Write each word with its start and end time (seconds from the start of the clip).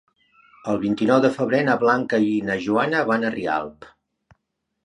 El 0.71 0.79
vint-i-nou 0.85 1.19
de 1.25 1.31
febrer 1.35 1.59
na 1.67 1.75
Blanca 1.83 2.21
i 2.31 2.31
na 2.49 2.57
Joana 2.65 3.07
van 3.13 3.29
a 3.29 3.33
Rialp. 3.39 3.91